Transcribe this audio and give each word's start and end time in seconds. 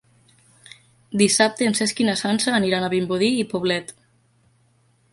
Dissabte 1.21 1.69
en 1.71 1.77
Cesc 1.81 2.03
i 2.05 2.09
na 2.09 2.17
Sança 2.23 2.57
aniran 2.63 2.89
a 2.89 2.93
Vimbodí 2.97 3.31
i 3.45 3.49
Poblet. 3.55 3.97